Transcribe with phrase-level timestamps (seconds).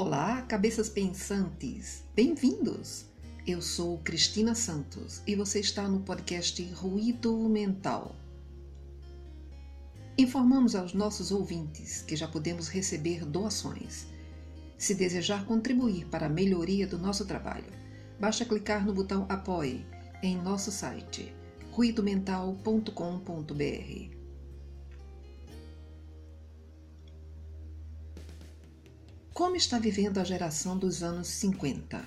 [0.00, 2.04] Olá, cabeças pensantes!
[2.14, 3.06] Bem-vindos!
[3.44, 8.14] Eu sou Cristina Santos e você está no podcast Ruído Mental.
[10.16, 14.06] Informamos aos nossos ouvintes que já podemos receber doações.
[14.78, 17.72] Se desejar contribuir para a melhoria do nosso trabalho,
[18.20, 19.84] basta clicar no botão Apoie
[20.22, 21.34] em nosso site
[21.72, 24.17] ruidomental.com.br.
[29.38, 32.04] Como está vivendo a geração dos anos 50?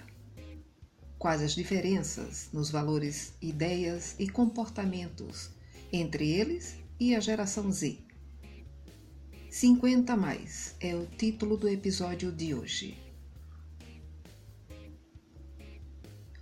[1.17, 5.49] Quais as diferenças nos valores, ideias e comportamentos
[5.93, 7.99] entre eles e a geração Z?
[9.49, 12.97] 50 mais é o título do episódio de hoje.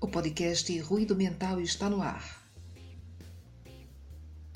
[0.02, 2.50] O podcast Ruído Mental está no ar.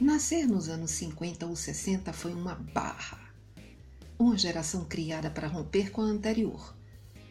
[0.01, 3.22] Nascer nos anos 50 ou 60 foi uma barra
[4.23, 6.73] uma geração criada para romper com a anterior,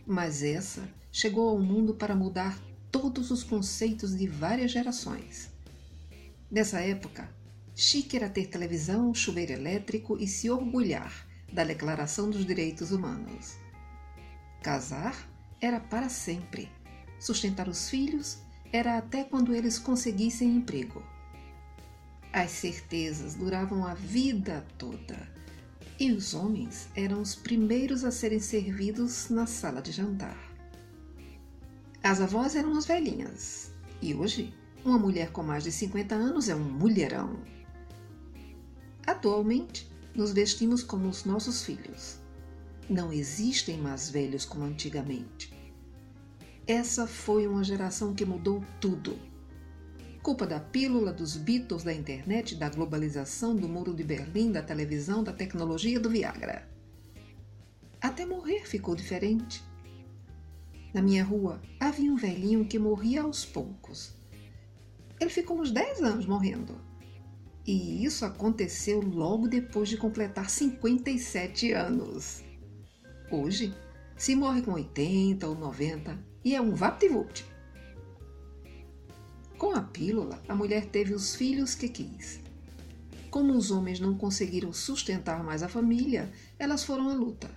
[0.06, 5.50] mas essa chegou ao mundo para mudar todos os conceitos de várias gerações.
[6.50, 7.34] Nessa época,
[7.74, 13.56] chique era ter televisão, chuveiro elétrico e se orgulhar da Declaração dos Direitos Humanos.
[14.62, 15.16] Casar
[15.62, 16.70] era para sempre.
[17.18, 18.38] Sustentar os filhos
[18.70, 21.02] era até quando eles conseguissem emprego.
[22.30, 25.41] As certezas duravam a vida toda
[26.02, 30.36] e os homens eram os primeiros a serem servidos na sala de jantar.
[32.02, 34.52] As avós eram as velhinhas, e hoje
[34.84, 37.38] uma mulher com mais de 50 anos é um mulherão.
[39.06, 42.18] Atualmente, nos vestimos como os nossos filhos.
[42.90, 45.52] Não existem mais velhos como antigamente.
[46.66, 49.16] Essa foi uma geração que mudou tudo
[50.22, 55.24] Culpa da pílula, dos Beatles, da internet, da globalização, do muro de Berlim, da televisão,
[55.24, 56.68] da tecnologia, do Viagra.
[58.00, 59.64] Até morrer ficou diferente.
[60.94, 64.14] Na minha rua havia um velhinho que morria aos poucos.
[65.18, 66.80] Ele ficou uns 10 anos morrendo.
[67.66, 72.44] E isso aconteceu logo depois de completar 57 anos.
[73.28, 73.74] Hoje,
[74.16, 77.51] se morre com 80 ou 90 e é um vapt-vupt.
[79.62, 82.40] Com a pílula, a mulher teve os filhos que quis.
[83.30, 87.48] Como os homens não conseguiram sustentar mais a família, elas foram à luta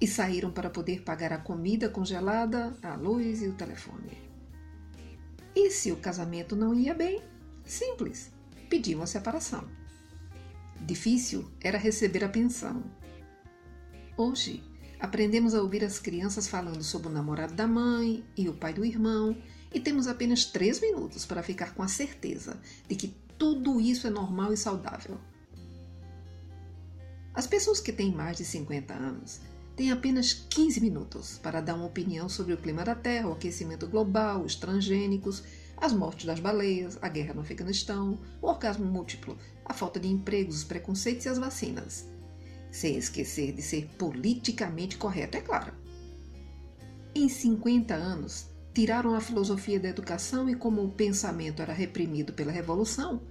[0.00, 4.10] e saíram para poder pagar a comida congelada, a luz e o telefone.
[5.54, 7.22] E se o casamento não ia bem?
[7.64, 8.32] Simples,
[8.68, 9.64] pediam a separação.
[10.80, 12.82] Difícil era receber a pensão.
[14.16, 14.64] Hoje,
[14.98, 18.84] aprendemos a ouvir as crianças falando sobre o namorado da mãe e o pai do
[18.84, 19.36] irmão
[19.72, 24.10] e temos apenas três minutos para ficar com a certeza de que tudo isso é
[24.10, 25.18] normal e saudável.
[27.34, 29.40] As pessoas que têm mais de 50 anos
[29.74, 33.86] têm apenas 15 minutos para dar uma opinião sobre o clima da Terra, o aquecimento
[33.86, 35.42] global, os transgênicos,
[35.76, 40.58] as mortes das baleias, a guerra no Afeganistão, o orgasmo múltiplo, a falta de empregos,
[40.58, 42.06] os preconceitos e as vacinas.
[42.70, 45.72] Sem esquecer de ser politicamente correto, é claro.
[47.14, 52.52] Em 50 anos, tiraram a filosofia da educação e, como o pensamento era reprimido pela
[52.52, 53.22] revolução,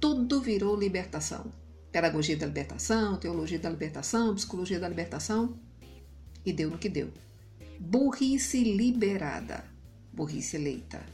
[0.00, 1.52] tudo virou libertação.
[1.92, 5.58] Pedagogia da libertação, teologia da libertação, psicologia da libertação.
[6.44, 7.12] E deu no que deu.
[7.78, 9.64] Burrice liberada,
[10.12, 11.04] burrice eleita.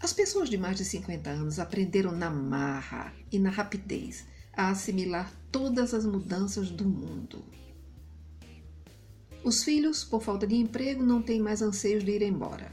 [0.00, 5.32] As pessoas de mais de 50 anos aprenderam na marra e na rapidez a assimilar
[5.52, 7.44] todas as mudanças do mundo.
[9.44, 12.72] Os filhos, por falta de emprego, não têm mais anseios de ir embora.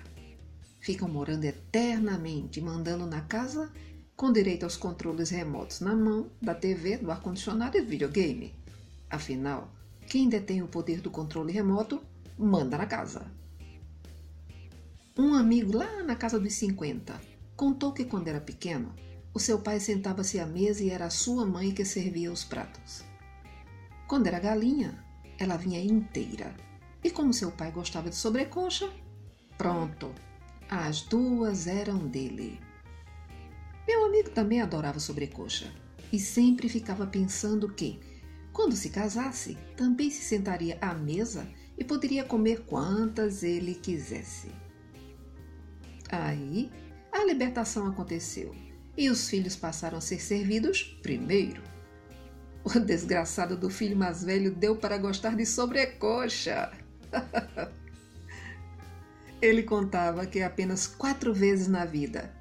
[0.80, 3.72] Ficam morando eternamente, mandando na casa,
[4.16, 8.54] com direito aos controles remotos na mão, da TV, do ar-condicionado e do videogame.
[9.10, 9.72] Afinal,
[10.08, 12.02] quem detém o poder do controle remoto
[12.38, 13.26] manda na casa.
[15.18, 17.20] Um amigo lá na casa dos 50
[17.56, 18.94] contou que quando era pequeno,
[19.34, 23.04] o seu pai sentava-se à mesa e era a sua mãe que servia os pratos.
[24.08, 25.04] Quando era galinha,
[25.38, 26.56] ela vinha inteira.
[27.04, 28.90] E como seu pai gostava de sobrecoxa,
[29.58, 30.12] pronto,
[30.70, 32.60] as duas eram dele.
[33.88, 35.72] Meu amigo também adorava sobrecoxa
[36.12, 38.00] e sempre ficava pensando que,
[38.52, 41.48] quando se casasse, também se sentaria à mesa
[41.78, 44.50] e poderia comer quantas ele quisesse.
[46.10, 46.72] Aí
[47.12, 48.56] a libertação aconteceu
[48.98, 51.75] e os filhos passaram a ser servidos primeiro.
[52.66, 56.72] O desgraçado do filho mais velho deu para gostar de sobrecoxa.
[59.40, 62.34] Ele contava que apenas quatro vezes na vida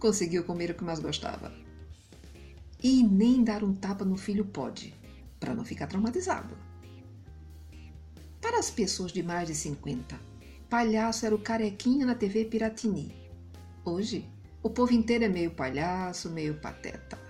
[0.00, 1.54] conseguiu comer o que mais gostava.
[2.82, 4.92] E nem dar um tapa no filho pode,
[5.38, 6.58] para não ficar traumatizado.
[8.40, 10.18] Para as pessoas de mais de 50,
[10.68, 13.14] palhaço era o carequinha na TV Piratini.
[13.84, 14.28] Hoje,
[14.60, 17.25] o povo inteiro é meio palhaço, meio pateta.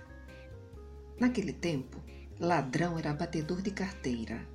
[1.19, 2.01] Naquele tempo,
[2.39, 4.47] ladrão era batedor de carteira.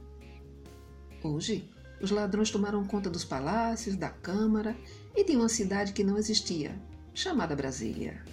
[1.23, 1.69] Hoje,
[2.01, 4.77] os ladrões tomaram conta dos palácios, da Câmara
[5.15, 6.81] e de uma cidade que não existia,
[7.15, 8.25] chamada Brasília.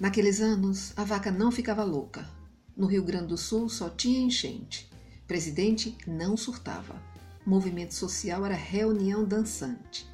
[0.00, 2.28] Naqueles anos, a vaca não ficava louca.
[2.76, 4.90] No Rio Grande do Sul só tinha enchente.
[5.26, 7.00] Presidente não surtava.
[7.46, 10.06] Movimento social era reunião dançante.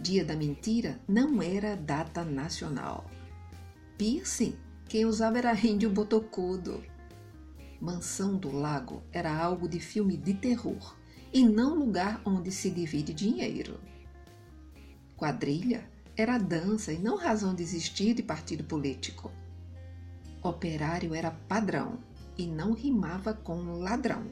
[0.00, 3.08] Dia da mentira não era data nacional.
[3.96, 4.56] Piercing,
[4.88, 6.82] quem usava era índio botocudo.
[7.80, 10.96] Mansão do Lago era algo de filme de terror
[11.32, 13.80] e não lugar onde se divide dinheiro.
[15.16, 19.30] Quadrilha era dança e não razão de existir de partido político.
[20.42, 21.98] Operário era padrão
[22.38, 24.26] e não rimava com ladrão.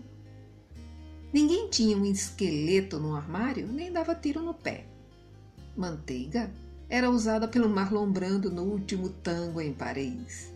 [1.32, 4.87] Ninguém tinha um esqueleto no armário nem dava tiro no pé.
[5.76, 6.52] Manteiga
[6.92, 10.52] era usada pelo Marlon Brando no último tango em Paris.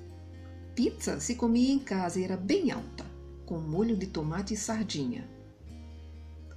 [0.75, 3.07] Pizza se comia em casa e era bem alta,
[3.47, 5.27] com molho de tomate e sardinha.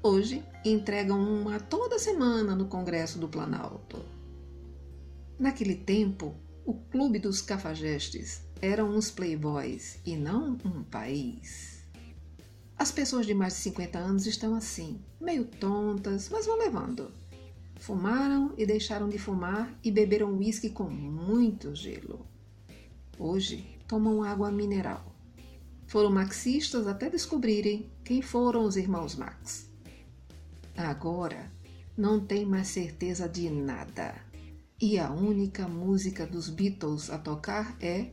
[0.04, 4.04] Hoje entregam uma toda semana no Congresso do Planalto.
[5.40, 6.36] Naquele tempo,
[6.66, 11.86] o Clube dos Cafajestes eram uns playboys e não um país.
[12.78, 17.14] As pessoas de mais de 50 anos estão assim, meio tontas, mas vão levando.
[17.80, 22.28] Fumaram e deixaram de fumar e beberam uísque com muito gelo.
[23.18, 25.16] Hoje tomam água mineral.
[25.88, 29.70] Foram marxistas até descobrirem quem foram os irmãos Marx.
[30.78, 31.52] Agora
[31.98, 34.14] não tem mais certeza de nada
[34.80, 38.12] e a única música dos Beatles a tocar é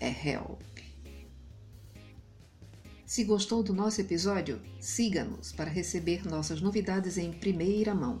[0.00, 0.60] É Help.
[3.06, 8.20] Se gostou do nosso episódio, siga-nos para receber nossas novidades em primeira mão.